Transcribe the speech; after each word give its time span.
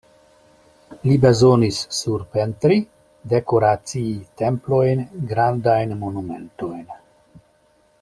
Li 1.09 1.17
bezonis 1.25 1.81
surpentri, 1.97 2.79
dekoracii 3.35 4.17
templojn, 4.43 5.07
grandajn 5.35 5.97
monumentojn. 6.05 6.87